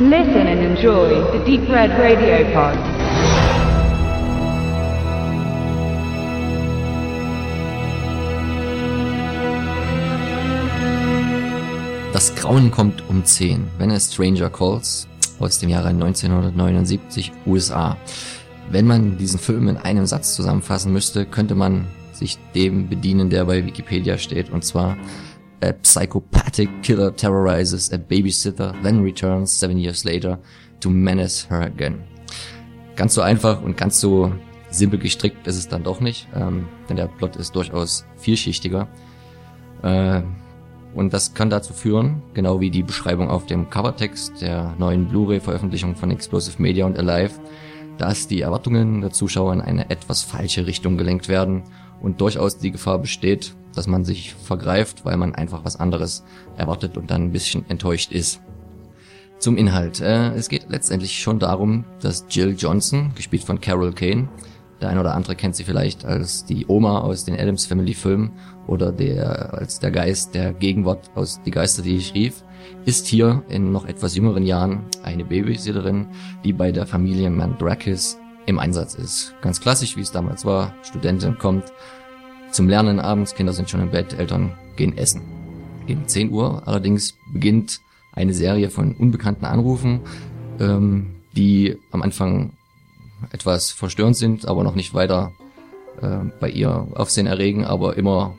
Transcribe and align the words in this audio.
Listen 0.00 0.46
and 0.46 0.60
enjoy 0.60 1.08
the 1.32 1.44
Deep 1.44 1.68
Red 1.68 1.90
Radio 1.98 2.44
Pod. 2.54 2.78
Das 12.12 12.32
Grauen 12.36 12.70
kommt 12.70 13.02
um 13.08 13.24
10, 13.24 13.64
wenn 13.78 13.90
es 13.90 14.14
Stranger 14.14 14.48
Calls 14.50 15.08
aus 15.40 15.58
dem 15.58 15.68
Jahre 15.68 15.88
1979 15.88 17.32
USA. 17.44 17.96
Wenn 18.70 18.86
man 18.86 19.18
diesen 19.18 19.40
Film 19.40 19.66
in 19.66 19.78
einem 19.78 20.06
Satz 20.06 20.36
zusammenfassen 20.36 20.92
müsste, 20.92 21.26
könnte 21.26 21.56
man 21.56 21.86
sich 22.12 22.38
dem 22.54 22.88
bedienen, 22.88 23.30
der 23.30 23.46
bei 23.46 23.66
Wikipedia 23.66 24.16
steht, 24.16 24.50
und 24.50 24.64
zwar 24.64 24.96
A 25.60 25.72
psychopathic 25.72 26.82
killer 26.82 27.10
terrorizes 27.10 27.92
a 27.92 27.98
babysitter, 27.98 28.74
then 28.82 29.02
returns 29.02 29.50
seven 29.50 29.78
years 29.78 30.04
later 30.04 30.38
to 30.80 30.90
menace 30.90 31.46
her 31.50 31.62
again. 31.62 32.04
Ganz 32.96 33.14
so 33.14 33.22
einfach 33.22 33.62
und 33.62 33.76
ganz 33.76 34.00
so 34.00 34.32
simpel 34.70 34.98
gestrickt 34.98 35.46
ist 35.46 35.56
es 35.56 35.68
dann 35.68 35.82
doch 35.82 36.00
nicht, 36.00 36.28
ähm, 36.34 36.68
denn 36.88 36.96
der 36.96 37.06
Plot 37.06 37.36
ist 37.36 37.54
durchaus 37.54 38.04
vielschichtiger. 38.16 38.88
Äh, 39.82 40.22
und 40.94 41.12
das 41.12 41.34
kann 41.34 41.50
dazu 41.50 41.72
führen, 41.72 42.22
genau 42.34 42.60
wie 42.60 42.70
die 42.70 42.82
Beschreibung 42.82 43.28
auf 43.28 43.46
dem 43.46 43.70
Covertext 43.70 44.40
der 44.40 44.74
neuen 44.78 45.08
Blu-ray-Veröffentlichung 45.08 45.96
von 45.96 46.10
Explosive 46.10 46.60
Media 46.60 46.86
und 46.86 46.98
Alive, 46.98 47.34
dass 47.98 48.26
die 48.26 48.40
Erwartungen 48.40 49.00
der 49.00 49.10
Zuschauer 49.10 49.52
in 49.52 49.60
eine 49.60 49.90
etwas 49.90 50.22
falsche 50.22 50.66
Richtung 50.66 50.96
gelenkt 50.96 51.28
werden 51.28 51.64
und 52.00 52.20
durchaus 52.20 52.58
die 52.58 52.70
Gefahr 52.70 52.98
besteht, 52.98 53.54
dass 53.78 53.86
man 53.86 54.04
sich 54.04 54.34
vergreift, 54.34 55.04
weil 55.04 55.16
man 55.16 55.36
einfach 55.36 55.64
was 55.64 55.76
anderes 55.76 56.24
erwartet 56.56 56.96
und 56.96 57.12
dann 57.12 57.22
ein 57.22 57.32
bisschen 57.32 57.64
enttäuscht 57.70 58.10
ist. 58.10 58.40
Zum 59.38 59.56
Inhalt. 59.56 60.00
Äh, 60.00 60.34
es 60.34 60.48
geht 60.48 60.68
letztendlich 60.68 61.20
schon 61.20 61.38
darum, 61.38 61.84
dass 62.00 62.26
Jill 62.28 62.56
Johnson, 62.58 63.12
gespielt 63.14 63.44
von 63.44 63.60
Carol 63.60 63.92
Kane, 63.92 64.28
der 64.80 64.88
ein 64.88 64.98
oder 64.98 65.14
andere 65.14 65.36
kennt 65.36 65.54
sie 65.54 65.62
vielleicht 65.62 66.04
als 66.04 66.44
die 66.44 66.66
Oma 66.66 67.02
aus 67.02 67.24
den 67.24 67.38
Adams 67.38 67.66
Family 67.66 67.94
Filmen 67.94 68.32
oder 68.66 68.90
der, 68.90 69.54
als 69.54 69.78
der 69.78 69.92
Geist 69.92 70.34
der 70.34 70.52
Gegenwart 70.52 71.10
aus 71.14 71.40
Die 71.46 71.52
Geister, 71.52 71.82
die 71.82 71.96
ich 71.96 72.14
rief, 72.14 72.42
ist 72.84 73.06
hier 73.06 73.44
in 73.48 73.70
noch 73.70 73.86
etwas 73.86 74.16
jüngeren 74.16 74.44
Jahren 74.44 74.86
eine 75.04 75.24
Babysitterin, 75.24 76.08
die 76.44 76.52
bei 76.52 76.72
der 76.72 76.86
Familie 76.86 77.30
Mandrakis 77.30 78.18
im 78.46 78.58
Einsatz 78.58 78.94
ist. 78.94 79.34
Ganz 79.40 79.60
klassisch, 79.60 79.96
wie 79.96 80.00
es 80.00 80.10
damals 80.10 80.44
war. 80.44 80.74
Studentin 80.82 81.38
kommt 81.38 81.72
zum 82.50 82.68
Lernen 82.68 83.00
abends, 83.00 83.34
Kinder 83.34 83.52
sind 83.52 83.70
schon 83.70 83.80
im 83.80 83.90
Bett, 83.90 84.18
Eltern 84.18 84.52
gehen 84.76 84.96
essen. 84.96 85.22
Gegen 85.86 86.06
10 86.06 86.30
Uhr 86.30 86.62
allerdings 86.66 87.14
beginnt 87.32 87.80
eine 88.12 88.34
Serie 88.34 88.70
von 88.70 88.94
unbekannten 88.94 89.44
Anrufen, 89.44 90.00
ähm, 90.60 91.16
die 91.36 91.78
am 91.90 92.02
Anfang 92.02 92.52
etwas 93.32 93.70
verstörend 93.70 94.16
sind, 94.16 94.46
aber 94.46 94.64
noch 94.64 94.74
nicht 94.74 94.94
weiter 94.94 95.32
äh, 96.00 96.18
bei 96.40 96.50
ihr 96.50 96.88
Aufsehen 96.94 97.26
erregen, 97.26 97.64
aber 97.64 97.96
immer 97.96 98.34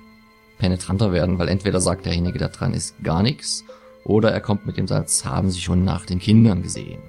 penetranter 0.57 1.11
werden, 1.11 1.39
weil 1.39 1.47
entweder 1.47 1.79
sagt 1.79 2.05
derjenige, 2.05 2.37
der 2.37 2.49
dran 2.49 2.73
ist, 2.73 3.01
gar 3.03 3.23
nichts, 3.23 3.63
oder 4.03 4.31
er 4.31 4.41
kommt 4.41 4.65
mit 4.65 4.77
dem 4.77 4.87
Satz, 4.87 5.25
haben 5.25 5.49
Sie 5.49 5.61
schon 5.61 5.83
nach 5.83 6.05
den 6.05 6.19
Kindern 6.19 6.61
gesehen. 6.61 6.99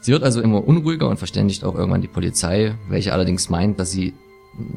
Sie 0.00 0.12
wird 0.12 0.22
also 0.22 0.42
immer 0.42 0.66
unruhiger 0.66 1.08
und 1.08 1.16
verständigt 1.16 1.64
auch 1.64 1.74
irgendwann 1.74 2.02
die 2.02 2.08
Polizei, 2.08 2.74
welche 2.88 3.12
allerdings 3.12 3.48
meint, 3.48 3.80
dass 3.80 3.90
sie 3.90 4.12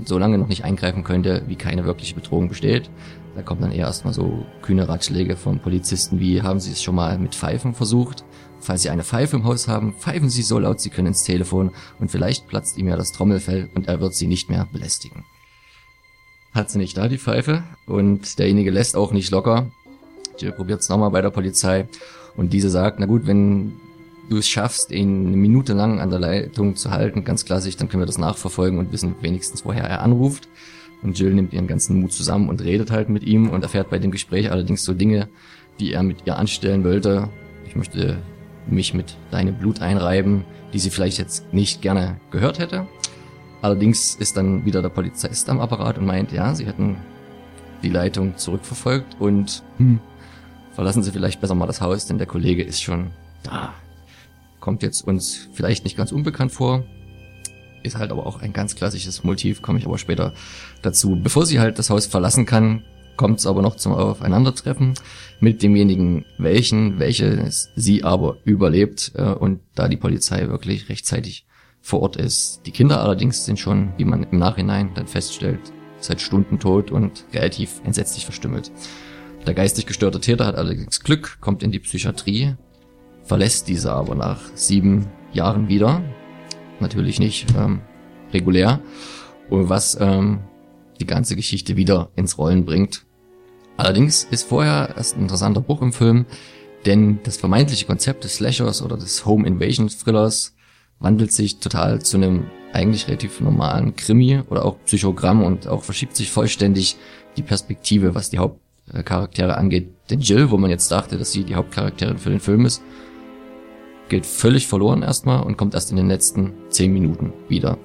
so 0.06 0.18
lange 0.18 0.38
noch 0.38 0.48
nicht 0.48 0.64
eingreifen 0.64 1.04
könnte, 1.04 1.44
wie 1.48 1.56
keine 1.56 1.86
wirkliche 1.86 2.16
Bedrohung 2.16 2.50
besteht. 2.50 2.90
Da 3.36 3.44
kommt 3.44 3.62
dann 3.62 3.72
eher 3.72 3.86
erstmal 3.86 4.14
so 4.14 4.46
kühne 4.62 4.90
Ratschläge 4.90 5.38
von 5.38 5.60
Polizisten 5.60 6.20
wie, 6.20 6.42
haben 6.42 6.60
Sie 6.60 6.72
es 6.72 6.82
schon 6.82 6.96
mal 6.96 7.20
mit 7.20 7.36
Pfeifen 7.36 7.74
versucht? 7.74 8.24
Falls 8.60 8.82
Sie 8.82 8.90
eine 8.90 9.04
Pfeife 9.04 9.36
im 9.36 9.44
Haus 9.44 9.68
haben, 9.68 9.94
pfeifen 9.94 10.30
Sie 10.30 10.42
so 10.42 10.58
laut 10.58 10.82
Sie 10.82 10.90
können 10.90 11.10
ins 11.10 11.24
Telefon 11.24 11.72
und 12.00 12.10
vielleicht 12.10 12.48
platzt 12.48 12.78
ihm 12.78 12.88
ja 12.88 12.98
das 12.98 13.12
Trommelfell 13.12 13.70
und 13.76 13.88
er 13.88 14.02
wird 14.02 14.16
Sie 14.16 14.28
nicht 14.28 14.50
mehr 14.50 14.68
belästigen. 14.72 15.24
Hat 16.54 16.72
sie 16.72 16.80
nicht 16.80 16.98
da, 16.98 17.08
die 17.08 17.20
Pfeife, 17.20 17.64
und 17.86 18.40
derjenige 18.40 18.72
lässt 18.72 18.96
auch 18.96 19.12
nicht 19.12 19.30
locker. 19.30 19.68
Jill 20.40 20.54
probiert 20.54 20.82
es 20.82 20.90
nochmal 20.90 21.12
bei 21.12 21.22
der 21.22 21.30
Polizei 21.30 21.88
und 22.36 22.52
diese 22.52 22.72
sagt, 22.72 23.00
na 23.00 23.06
gut, 23.06 23.28
wenn 23.28 23.74
du 24.30 24.38
es 24.38 24.48
schaffst, 24.48 24.92
ihn 24.92 25.28
eine 25.28 25.38
Minute 25.38 25.74
lang 25.74 26.00
an 26.00 26.10
der 26.10 26.20
Leitung 26.20 26.76
zu 26.76 26.92
halten, 26.92 27.24
ganz 27.24 27.46
klassisch, 27.46 27.78
dann 27.78 27.90
können 27.90 28.02
wir 28.02 28.08
das 28.08 28.18
nachverfolgen 28.18 28.80
und 28.80 28.92
wissen 28.92 29.16
wenigstens, 29.22 29.66
woher 29.66 29.84
er 29.84 30.02
anruft. 30.02 30.48
Und 31.04 31.18
Jill 31.18 31.34
nimmt 31.34 31.54
ihren 31.54 31.68
ganzen 31.68 32.00
Mut 32.00 32.12
zusammen 32.12 32.50
und 32.50 32.64
redet 32.64 32.92
halt 32.92 33.10
mit 33.10 33.24
ihm 33.24 33.50
und 33.50 33.64
erfährt 33.64 33.90
bei 33.90 34.00
dem 34.00 34.12
Gespräch 34.12 34.52
allerdings 34.52 34.84
so 34.84 34.94
Dinge, 34.94 35.30
die 35.80 35.94
er 35.94 36.04
mit 36.04 36.26
ihr 36.26 36.38
anstellen 36.38 36.84
wollte. 36.84 37.30
Ich 37.68 37.76
möchte 37.76 38.18
mich 38.68 38.94
mit 38.94 39.16
deinem 39.32 39.56
Blut 39.56 39.82
einreiben, 39.82 40.44
die 40.74 40.80
sie 40.80 40.90
vielleicht 40.90 41.20
jetzt 41.20 41.54
nicht 41.54 41.82
gerne 41.82 42.20
gehört 42.32 42.60
hätte. 42.60 42.88
Allerdings 43.62 44.16
ist 44.16 44.38
dann 44.38 44.66
wieder 44.66 44.82
der 44.82 44.90
Polizist 44.90 45.50
am 45.50 45.60
Apparat 45.60 45.98
und 45.98 46.06
meint, 46.06 46.32
ja, 46.32 46.54
sie 46.54 46.66
hätten 46.66 46.98
die 47.84 47.90
Leitung 47.90 48.38
zurückverfolgt 48.38 49.18
und 49.20 49.64
hm, 49.78 50.00
verlassen 50.74 51.04
Sie 51.04 51.12
vielleicht 51.12 51.42
besser 51.42 51.56
mal 51.56 51.68
das 51.68 51.82
Haus, 51.82 52.08
denn 52.08 52.18
der 52.18 52.28
Kollege 52.28 52.64
ist 52.64 52.82
schon 52.82 53.12
da 53.44 53.74
kommt 54.68 54.84
jetzt 54.84 55.08
uns 55.08 55.48
vielleicht 55.54 55.86
nicht 55.86 55.96
ganz 55.96 56.12
unbekannt 56.12 56.52
vor, 56.52 56.84
ist 57.84 57.96
halt 57.96 58.12
aber 58.12 58.28
auch 58.28 58.42
ein 58.42 58.52
ganz 58.52 58.76
klassisches 58.76 59.24
Motiv, 59.24 59.62
komme 59.62 59.80
ich 59.80 59.86
aber 59.86 59.98
später 59.98 60.34
dazu. 60.82 61.18
Bevor 61.24 61.46
sie 61.46 61.62
halt 61.62 61.80
das 61.80 61.90
Haus 61.90 62.06
verlassen 62.06 62.46
kann, 62.46 62.84
kommt 63.16 63.40
es 63.40 63.48
aber 63.48 63.62
noch 63.62 63.78
zum 63.78 63.94
Aufeinandertreffen 63.94 64.96
mit 65.40 65.64
demjenigen, 65.64 66.26
welchen, 66.38 67.00
welches 67.00 67.72
sie 67.78 68.04
aber 68.04 68.40
überlebt 68.44 69.14
äh, 69.16 69.32
und 69.32 69.62
da 69.74 69.88
die 69.88 69.96
Polizei 69.96 70.50
wirklich 70.50 70.90
rechtzeitig 70.90 71.46
vor 71.80 72.02
Ort 72.02 72.18
ist. 72.18 72.60
Die 72.66 72.72
Kinder 72.72 73.02
allerdings 73.02 73.46
sind 73.46 73.60
schon, 73.60 73.94
wie 73.96 74.04
man 74.04 74.24
im 74.24 74.38
Nachhinein 74.38 74.94
dann 74.96 75.08
feststellt, 75.08 75.62
seit 76.02 76.20
Stunden 76.20 76.60
tot 76.60 76.92
und 76.92 77.24
relativ 77.32 77.80
entsetzlich 77.86 78.26
verstümmelt. 78.26 78.70
Der 79.46 79.54
geistig 79.54 79.86
gestörte 79.86 80.20
Täter 80.20 80.46
hat 80.46 80.56
allerdings 80.56 81.00
Glück, 81.00 81.38
kommt 81.40 81.64
in 81.64 81.72
die 81.72 81.80
Psychiatrie 81.80 82.58
verlässt 83.28 83.68
diese 83.68 83.92
aber 83.92 84.16
nach 84.16 84.40
sieben 84.56 85.08
Jahren 85.34 85.68
wieder. 85.68 86.02
Natürlich 86.80 87.20
nicht 87.20 87.48
ähm, 87.58 87.82
regulär. 88.34 88.80
Was 89.50 89.98
ähm, 90.00 90.40
die 91.00 91.06
ganze 91.06 91.36
Geschichte 91.36 91.76
wieder 91.76 92.10
ins 92.16 92.38
Rollen 92.38 92.66
bringt. 92.66 93.06
Allerdings 93.78 94.24
ist 94.24 94.48
vorher 94.48 94.94
erst 94.98 95.16
ein 95.16 95.22
interessanter 95.22 95.62
Bruch 95.62 95.82
im 95.82 95.94
Film, 95.94 96.26
denn 96.86 97.20
das 97.24 97.38
vermeintliche 97.38 97.86
Konzept 97.86 98.24
des 98.24 98.36
Slashers 98.36 98.82
oder 98.82 98.98
des 98.98 99.26
Home 99.26 99.48
Invasion 99.48 99.88
Thrillers 99.88 100.56
wandelt 101.00 101.32
sich 101.32 101.60
total 101.60 102.02
zu 102.02 102.18
einem 102.18 102.48
eigentlich 102.74 103.08
relativ 103.08 103.40
normalen 103.40 103.96
Krimi 103.96 104.42
oder 104.50 104.66
auch 104.66 104.78
Psychogramm 104.86 105.44
und 105.44 105.68
auch 105.68 105.84
verschiebt 105.84 106.16
sich 106.16 106.32
vollständig 106.32 106.98
die 107.38 107.44
Perspektive, 107.44 108.16
was 108.16 108.32
die 108.32 108.40
Hauptcharaktere 108.40 109.56
angeht. 109.56 109.90
Denn 110.10 110.20
Jill, 110.20 110.50
wo 110.50 110.58
man 110.58 110.72
jetzt 110.72 110.92
dachte, 110.92 111.18
dass 111.18 111.32
sie 111.32 111.44
die 111.44 111.56
Hauptcharakterin 111.56 112.18
für 112.18 112.32
den 112.32 112.40
Film 112.40 112.66
ist, 112.66 112.82
geht 114.10 114.26
völlig 114.26 114.68
verloren 114.68 115.04
erstmal 115.04 115.44
und 115.44 115.58
kommt 115.58 115.74
erst 115.74 115.92
in 115.92 115.98
den 115.98 116.08
letzten 116.08 116.54
zehn 116.70 116.94
Minuten 116.94 117.34
wieder. 117.48 117.78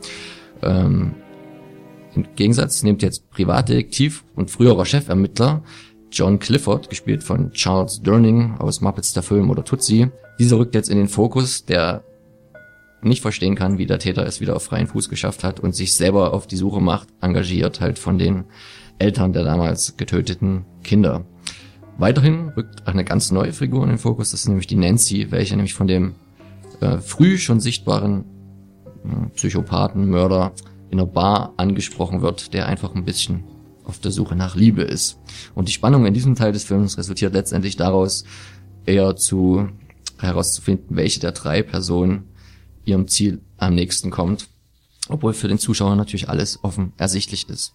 Ähm, 0.63 1.15
Im 2.15 2.27
Gegensatz 2.37 2.83
nimmt 2.83 3.03
jetzt 3.03 3.31
Privatdetektiv 3.31 4.25
und 4.35 4.51
früherer 4.51 4.85
Chefermittler 4.85 5.63
John 6.13 6.39
Clifford, 6.39 6.91
gespielt 6.91 7.23
von 7.23 7.53
Charles 7.53 8.03
Durning 8.03 8.57
aus 8.59 8.83
Muppets 8.83 9.15
der 9.15 9.23
Film 9.23 9.51
oder 9.51 9.65
Tutsi. 9.65 10.11
Dieser 10.39 10.59
rückt 10.59 10.75
jetzt 10.75 10.91
in 10.91 10.99
den 10.99 11.09
Fokus, 11.09 11.65
der 11.65 12.05
nicht 13.03 13.23
verstehen 13.23 13.57
kann, 13.57 13.79
wie 13.79 13.87
der 13.87 13.99
Täter 13.99 14.27
es 14.27 14.41
wieder 14.41 14.55
auf 14.55 14.63
freien 14.63 14.87
Fuß 14.87 15.09
geschafft 15.09 15.43
hat 15.43 15.59
und 15.59 15.75
sich 15.75 15.95
selber 15.95 16.35
auf 16.35 16.47
die 16.47 16.57
Suche 16.57 16.81
macht, 16.81 17.09
engagiert 17.21 17.81
halt 17.81 17.99
von 17.99 18.19
den 18.19 18.45
Eltern 18.99 19.33
der 19.33 19.43
damals 19.43 19.97
getöteten 19.97 20.67
Kinder. 20.85 21.25
Weiterhin 21.99 22.49
rückt 22.51 22.87
eine 22.87 23.05
ganz 23.05 23.31
neue 23.31 23.53
Figur 23.53 23.83
in 23.85 23.91
den 23.91 23.99
Fokus, 23.99 24.31
das 24.31 24.41
ist 24.41 24.49
nämlich 24.49 24.67
die 24.67 24.77
Nancy, 24.77 25.31
welche 25.31 25.55
nämlich 25.55 25.75
von 25.75 25.87
dem 25.87 26.15
äh, 26.81 26.99
früh 26.99 27.39
schon 27.39 27.61
sichtbaren 27.61 28.25
äh, 29.05 29.29
Psychopathen, 29.35 30.09
Mörder 30.09 30.53
in 30.91 30.99
einer 30.99 31.07
Bar 31.07 31.55
angesprochen 31.57 32.23
wird, 32.23 32.55
der 32.55 32.67
einfach 32.67 32.95
ein 32.95 33.05
bisschen 33.05 33.45
auf 33.85 33.99
der 33.99 34.11
Suche 34.11 34.37
nach 34.37 34.57
Liebe 34.57 34.83
ist. 34.83 35.19
Und 35.55 35.69
die 35.69 35.73
Spannung 35.73 36.07
in 36.07 36.15
diesem 36.15 36.35
Teil 36.35 36.53
des 36.53 36.65
Films 36.65 36.99
resultiert 36.99 37.35
letztendlich 37.35 37.77
daraus, 37.77 38.25
eher 38.85 39.17
zu 39.17 39.69
herauszufinden, 40.19 40.97
welche 40.97 41.21
der 41.21 41.33
drei 41.33 41.63
Personen 41.63 42.25
ihrem 42.85 43.09
Ziel 43.09 43.41
am 43.59 43.75
nächsten 43.75 44.11
kommt, 44.11 44.49
obwohl 45.09 45.35
für 45.35 45.49
den 45.49 45.59
Zuschauer 45.59 45.97
natürlich 45.97 46.29
alles 46.29 46.63
offen 46.63 46.93
ersichtlich 46.97 47.49
ist. 47.49 47.75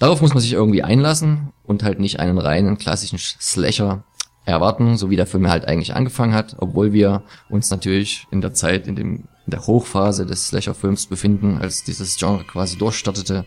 Darauf 0.00 0.22
muss 0.22 0.32
man 0.32 0.40
sich 0.40 0.54
irgendwie 0.54 0.82
einlassen 0.82 1.52
und 1.62 1.82
halt 1.82 2.00
nicht 2.00 2.20
einen 2.20 2.38
reinen 2.38 2.78
klassischen 2.78 3.18
Slasher 3.18 4.02
erwarten, 4.46 4.96
so 4.96 5.10
wie 5.10 5.16
der 5.16 5.26
Film 5.26 5.46
halt 5.46 5.66
eigentlich 5.66 5.94
angefangen 5.94 6.32
hat, 6.32 6.56
obwohl 6.58 6.94
wir 6.94 7.22
uns 7.50 7.70
natürlich 7.70 8.26
in 8.30 8.40
der 8.40 8.54
Zeit, 8.54 8.86
in, 8.86 8.96
dem, 8.96 9.16
in 9.44 9.50
der 9.50 9.66
Hochphase 9.66 10.24
des 10.24 10.48
Slasher-Films 10.48 11.06
befinden, 11.06 11.58
als 11.58 11.84
dieses 11.84 12.16
Genre 12.16 12.44
quasi 12.44 12.78
durchstartete. 12.78 13.44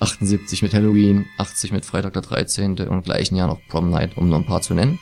78 0.00 0.62
mit 0.62 0.74
Halloween, 0.74 1.26
80 1.38 1.70
mit 1.70 1.84
Freitag 1.84 2.14
der 2.14 2.22
13. 2.22 2.80
und 2.88 3.04
gleichen 3.04 3.36
Jahr 3.36 3.46
noch 3.46 3.60
Prom 3.68 3.90
Night, 3.90 4.16
um 4.16 4.28
nur 4.28 4.38
ein 4.38 4.46
paar 4.46 4.60
zu 4.60 4.74
nennen. 4.74 4.98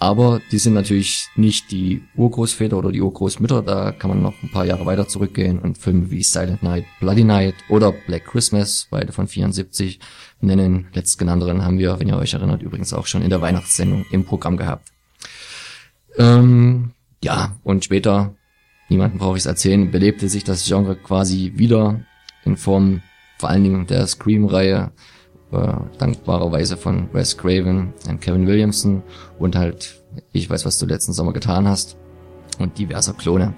Aber 0.00 0.40
die 0.52 0.58
sind 0.58 0.74
natürlich 0.74 1.28
nicht 1.34 1.72
die 1.72 2.02
Urgroßväter 2.14 2.76
oder 2.78 2.92
die 2.92 3.02
Urgroßmütter, 3.02 3.62
da 3.62 3.90
kann 3.90 4.10
man 4.10 4.22
noch 4.22 4.34
ein 4.42 4.50
paar 4.50 4.64
Jahre 4.64 4.86
weiter 4.86 5.08
zurückgehen 5.08 5.58
und 5.58 5.76
Filme 5.76 6.10
wie 6.12 6.22
Silent 6.22 6.62
Night, 6.62 6.84
Bloody 7.00 7.24
Night 7.24 7.56
oder 7.68 7.90
Black 7.90 8.24
Christmas, 8.26 8.86
beide 8.90 9.12
von 9.12 9.26
74, 9.26 9.98
nennen. 10.40 10.86
Letztgenannteren 10.92 11.64
haben 11.64 11.78
wir, 11.78 11.98
wenn 11.98 12.08
ihr 12.08 12.16
euch 12.16 12.34
erinnert, 12.34 12.62
übrigens 12.62 12.92
auch 12.92 13.06
schon 13.06 13.22
in 13.22 13.30
der 13.30 13.40
Weihnachtssendung 13.40 14.06
im 14.12 14.24
Programm 14.24 14.56
gehabt. 14.56 14.92
Ähm, 16.16 16.92
ja, 17.22 17.56
und 17.64 17.84
später, 17.84 18.34
niemanden 18.88 19.18
brauche 19.18 19.36
ich 19.36 19.42
es 19.42 19.46
erzählen, 19.46 19.90
belebte 19.90 20.28
sich 20.28 20.44
das 20.44 20.64
Genre 20.64 20.94
quasi 20.94 21.54
wieder 21.56 22.00
in 22.44 22.56
Form 22.56 23.02
vor 23.38 23.48
allen 23.48 23.64
Dingen 23.64 23.86
der 23.86 24.06
Scream-Reihe, 24.06 24.92
dankbarerweise 25.50 26.76
von 26.76 27.08
Wes 27.12 27.36
Craven 27.36 27.94
und 28.08 28.20
Kevin 28.20 28.46
Williamson 28.46 29.02
und 29.38 29.56
halt 29.56 30.02
Ich 30.32 30.48
weiß, 30.48 30.64
was 30.64 30.78
du 30.78 30.86
letzten 30.86 31.12
Sommer 31.12 31.32
getan 31.32 31.66
hast 31.66 31.96
und 32.58 32.78
diverser 32.78 33.14
Klone. 33.14 33.54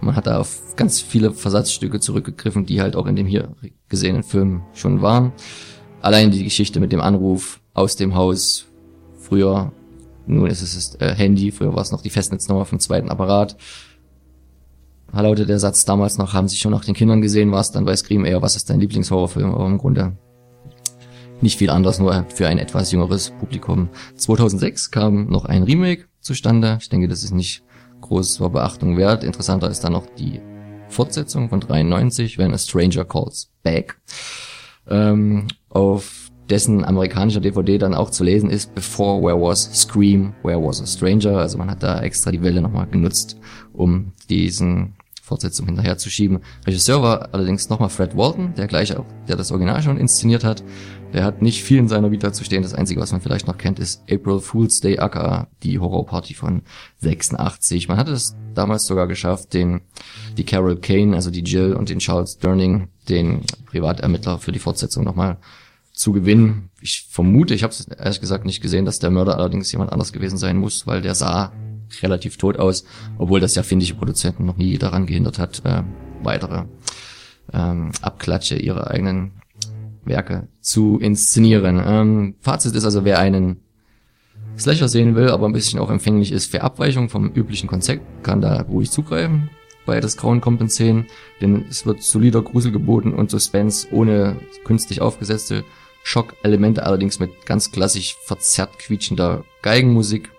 Man 0.00 0.14
hat 0.14 0.26
da 0.26 0.38
auf 0.38 0.76
ganz 0.76 1.00
viele 1.00 1.32
Versatzstücke 1.32 1.98
zurückgegriffen, 1.98 2.66
die 2.66 2.80
halt 2.80 2.94
auch 2.94 3.06
in 3.06 3.16
dem 3.16 3.26
hier 3.26 3.48
gesehenen 3.88 4.22
Film 4.22 4.62
schon 4.74 5.02
waren. 5.02 5.32
Allein 6.00 6.30
die 6.30 6.44
Geschichte 6.44 6.78
mit 6.78 6.92
dem 6.92 7.00
Anruf 7.00 7.60
aus 7.74 7.96
dem 7.96 8.14
Haus, 8.14 8.66
früher, 9.18 9.72
nun 10.26 10.46
ist 10.46 10.62
es 10.62 10.74
das 10.74 11.00
äh, 11.00 11.14
Handy, 11.14 11.50
früher 11.50 11.74
war 11.74 11.82
es 11.82 11.90
noch 11.90 12.02
die 12.02 12.10
Festnetznummer 12.10 12.64
vom 12.64 12.78
zweiten 12.78 13.08
Apparat. 13.08 13.56
Da 15.12 15.22
lautet 15.22 15.48
der 15.48 15.58
Satz 15.58 15.84
damals 15.84 16.18
noch, 16.18 16.32
haben 16.32 16.48
sie 16.48 16.56
schon 16.56 16.70
nach 16.70 16.84
den 16.84 16.94
Kindern 16.94 17.22
gesehen, 17.22 17.50
was, 17.50 17.72
dann 17.72 17.86
weiß 17.86 18.00
Scream 18.00 18.24
eher, 18.24 18.42
was 18.42 18.54
ist 18.54 18.70
dein 18.70 18.78
Lieblingshorrorfilm, 18.78 19.52
aber 19.52 19.66
im 19.66 19.78
Grunde 19.78 20.16
nicht 21.40 21.58
viel 21.58 21.70
anders, 21.70 21.98
nur 21.98 22.26
für 22.34 22.48
ein 22.48 22.58
etwas 22.58 22.92
jüngeres 22.92 23.30
Publikum. 23.30 23.88
2006 24.16 24.90
kam 24.90 25.28
noch 25.28 25.44
ein 25.44 25.62
Remake 25.62 26.04
zustande. 26.20 26.78
Ich 26.80 26.88
denke, 26.88 27.08
das 27.08 27.22
ist 27.22 27.32
nicht 27.32 27.62
großer 28.00 28.50
Beachtung 28.50 28.96
wert. 28.96 29.24
Interessanter 29.24 29.70
ist 29.70 29.84
dann 29.84 29.92
noch 29.92 30.06
die 30.18 30.40
Fortsetzung 30.88 31.48
von 31.48 31.60
93, 31.60 32.38
When 32.38 32.54
a 32.54 32.58
Stranger 32.58 33.04
Calls 33.04 33.50
Back. 33.62 34.00
Ähm, 34.88 35.48
auf 35.68 36.30
dessen 36.48 36.84
amerikanischer 36.84 37.40
DVD 37.40 37.78
dann 37.78 37.94
auch 37.94 38.10
zu 38.10 38.24
lesen 38.24 38.48
ist, 38.48 38.74
Before 38.74 39.22
Where 39.22 39.40
Was 39.40 39.70
Scream, 39.74 40.34
Where 40.42 40.62
Was 40.62 40.80
a 40.80 40.86
Stranger. 40.86 41.38
Also 41.38 41.58
man 41.58 41.70
hat 41.70 41.82
da 41.82 42.00
extra 42.00 42.30
die 42.30 42.42
Welle 42.42 42.62
nochmal 42.62 42.86
genutzt, 42.86 43.38
um 43.72 44.12
diesen 44.30 44.94
Fortsetzung 45.28 45.66
hinterherzuschieben. 45.66 46.40
Regisseur 46.66 47.02
war 47.02 47.28
allerdings 47.32 47.68
nochmal 47.68 47.90
Fred 47.90 48.16
Walton, 48.16 48.54
der 48.56 48.66
gleich 48.66 48.96
auch, 48.96 49.04
der 49.28 49.36
das 49.36 49.52
Original 49.52 49.82
schon 49.82 49.98
inszeniert 49.98 50.42
hat. 50.42 50.64
Der 51.12 51.24
hat 51.24 51.40
nicht 51.40 51.62
viel 51.62 51.78
in 51.78 51.88
seiner 51.88 52.10
Vita 52.10 52.32
zu 52.32 52.44
stehen. 52.44 52.62
Das 52.62 52.74
Einzige, 52.74 53.00
was 53.00 53.12
man 53.12 53.20
vielleicht 53.20 53.46
noch 53.46 53.56
kennt, 53.56 53.78
ist 53.78 54.02
April 54.10 54.40
Fool's 54.40 54.80
Day 54.80 54.98
aka 54.98 55.48
die 55.62 55.78
Horrorparty 55.78 56.34
von 56.34 56.62
86. 56.98 57.88
Man 57.88 57.96
hatte 57.96 58.12
es 58.12 58.34
damals 58.54 58.86
sogar 58.86 59.06
geschafft, 59.06 59.54
den, 59.54 59.82
die 60.36 60.44
Carol 60.44 60.76
Kane, 60.76 61.14
also 61.14 61.30
die 61.30 61.44
Jill 61.44 61.74
und 61.74 61.88
den 61.88 61.98
Charles 61.98 62.38
Durning, 62.38 62.88
den 63.08 63.42
Privatermittler 63.66 64.38
für 64.38 64.52
die 64.52 64.58
Fortsetzung 64.58 65.04
nochmal 65.04 65.38
zu 65.92 66.12
gewinnen. 66.12 66.70
Ich 66.80 67.06
vermute, 67.10 67.54
ich 67.54 67.62
habe 67.62 67.72
es 67.72 67.88
ehrlich 67.88 68.20
gesagt 68.20 68.44
nicht 68.44 68.60
gesehen, 68.60 68.84
dass 68.84 68.98
der 68.98 69.10
Mörder 69.10 69.36
allerdings 69.36 69.72
jemand 69.72 69.92
anders 69.92 70.12
gewesen 70.12 70.38
sein 70.38 70.56
muss, 70.56 70.86
weil 70.86 71.02
der 71.02 71.14
sah 71.14 71.52
relativ 72.02 72.36
tot 72.36 72.58
aus, 72.58 72.84
obwohl 73.18 73.40
das 73.40 73.54
ja 73.54 73.62
finnische 73.62 73.94
Produzenten 73.94 74.44
noch 74.44 74.56
nie 74.56 74.78
daran 74.78 75.06
gehindert 75.06 75.38
hat, 75.38 75.62
äh, 75.64 75.82
weitere 76.22 76.64
ähm, 77.52 77.92
Abklatsche 78.02 78.56
ihrer 78.56 78.90
eigenen 78.90 79.32
Werke 80.04 80.48
zu 80.60 80.98
inszenieren. 80.98 81.82
Ähm, 81.84 82.34
Fazit 82.40 82.74
ist 82.74 82.84
also, 82.84 83.04
wer 83.04 83.18
einen 83.18 83.60
Slasher 84.58 84.88
sehen 84.88 85.14
will, 85.14 85.30
aber 85.30 85.46
ein 85.46 85.52
bisschen 85.52 85.78
auch 85.78 85.90
empfänglich 85.90 86.32
ist 86.32 86.50
für 86.50 86.62
Abweichung 86.62 87.08
vom 87.08 87.30
üblichen 87.30 87.68
Konzept, 87.68 88.02
kann 88.24 88.40
da 88.40 88.60
ruhig 88.62 88.90
zugreifen 88.90 89.50
bei 89.88 90.00
das 90.00 90.18
Grauen 90.18 90.42
kommt 90.42 90.60
in 90.60 90.68
10, 90.68 91.06
denn 91.40 91.64
es 91.70 91.86
wird 91.86 92.02
solider 92.02 92.42
Grusel 92.42 92.72
geboten 92.72 93.14
und 93.14 93.30
Suspense 93.30 93.88
ohne 93.90 94.36
künstlich 94.64 95.00
aufgesetzte 95.00 95.64
Schockelemente, 96.02 96.84
allerdings 96.84 97.20
mit 97.20 97.46
ganz 97.46 97.72
klassisch 97.72 98.14
verzerrt 98.22 98.78
quietschender 98.78 99.44
Geigenmusik. 99.62 100.30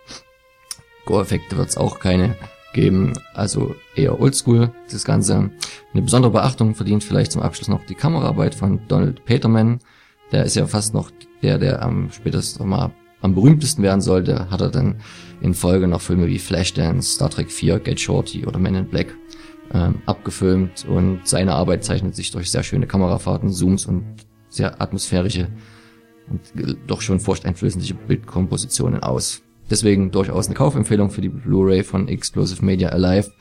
Gore-Effekte 1.09 1.57
wird 1.57 1.69
es 1.69 1.77
auch 1.77 2.00
keine 2.00 2.35
geben, 2.73 3.13
also 3.33 3.75
eher 3.95 4.21
oldschool 4.21 4.71
das 4.91 5.06
Ganze. 5.06 5.50
Eine 5.91 6.03
besondere 6.03 6.31
Beachtung 6.31 6.75
verdient 6.75 7.03
vielleicht 7.03 7.31
zum 7.31 7.41
Abschluss 7.41 7.67
noch 7.67 7.83
die 7.88 7.95
Kameraarbeit 7.95 8.53
von 8.53 8.81
Donald 8.88 9.25
Peterman. 9.25 9.79
Der 10.31 10.44
ist 10.44 10.56
ja 10.56 10.67
fast 10.67 10.94
noch 10.94 11.09
der, 11.41 11.57
der 11.57 11.81
am 11.81 12.11
spätestens 12.11 12.63
mal 12.63 12.91
am 13.21 13.33
berühmtesten 13.33 13.81
werden 13.81 14.01
sollte, 14.01 14.51
hat 14.51 14.61
er 14.61 14.69
dann 14.69 15.01
in 15.41 15.56
Folge 15.56 15.88
noch 15.88 16.00
Filme 16.00 16.27
wie 16.27 16.38
Flashdance, 16.38 17.15
Star 17.15 17.31
Trek 17.31 17.51
4, 17.51 17.79
Get 17.79 18.00
Shorty 18.00 18.45
oder 18.45 18.59
Men 18.59 18.75
in 18.75 18.88
Black 18.88 19.07
ähm, 19.73 20.03
abgefilmt 20.05 20.85
und 20.88 21.27
seine 21.27 21.55
Arbeit 21.55 21.83
zeichnet 21.83 22.15
sich 22.15 22.29
durch 22.29 22.51
sehr 22.51 22.62
schöne 22.62 22.85
Kamerafahrten, 22.85 23.50
Zooms 23.50 23.88
und 23.88 24.05
sehr 24.47 24.79
atmosphärische 24.79 25.47
und 26.29 26.41
doch 26.85 27.01
schon 27.01 27.19
furchteinflößende 27.19 27.95
Bildkompositionen 27.95 29.01
aus. 29.01 29.41
Deswegen 29.69 30.12
durchaus 30.12 30.48
eine 30.48 30.56
Kaufempfehlung 30.56 31.12
für 31.12 31.21
die 31.21 31.30
Blu-ray 31.30 31.83
von 31.83 32.07
Explosive 32.07 32.63
Media 32.66 32.89
Alive, 32.89 33.31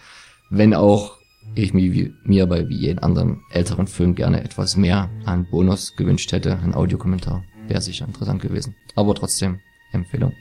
wenn 0.51 0.75
auch 0.75 1.19
ich 1.55 1.73
mir, 1.73 2.11
mir 2.25 2.47
bei 2.47 2.69
wie 2.69 2.77
jeden 2.77 2.99
anderen 2.99 3.41
älteren 3.51 3.87
Film 3.87 4.15
gerne 4.15 4.45
etwas 4.45 4.77
mehr 4.77 5.11
an 5.25 5.47
Bonus 5.51 5.97
gewünscht 5.97 6.31
hätte, 6.33 6.59
ein 6.59 6.75
Audiokommentar 6.75 7.45
wäre 7.67 7.81
sicher 7.81 8.07
interessant 8.07 8.43
gewesen. 8.43 8.75
Aber 8.95 9.15
trotzdem 9.15 9.61
Empfehlung. 9.93 10.33